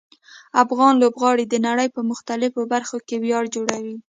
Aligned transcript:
افغان 0.63 0.93
لوبغاړي 1.01 1.45
د 1.47 1.55
نړۍ 1.67 1.87
په 1.95 2.01
مختلفو 2.11 2.61
برخو 2.73 2.97
کې 3.07 3.15
ویاړ 3.23 3.43
جوړوي. 3.55 3.95